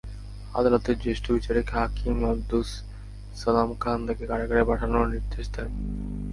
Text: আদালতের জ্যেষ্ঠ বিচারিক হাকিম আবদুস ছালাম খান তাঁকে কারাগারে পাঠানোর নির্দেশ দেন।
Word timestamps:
আদালতের 0.53 0.97
জ্যেষ্ঠ 1.03 1.25
বিচারিক 1.31 1.67
হাকিম 1.75 2.17
আবদুস 2.25 2.69
ছালাম 3.39 3.69
খান 3.79 3.99
তাঁকে 4.07 4.25
কারাগারে 4.29 4.63
পাঠানোর 4.69 5.05
নির্দেশ 5.13 5.45
দেন। 5.55 5.69